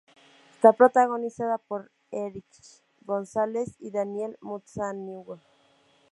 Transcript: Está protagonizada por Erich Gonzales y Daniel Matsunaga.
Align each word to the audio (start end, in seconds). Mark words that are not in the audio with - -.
Está 0.55 0.73
protagonizada 0.73 1.59
por 1.59 1.91
Erich 2.09 2.83
Gonzales 3.05 3.75
y 3.77 3.91
Daniel 3.91 4.35
Matsunaga. 4.41 5.39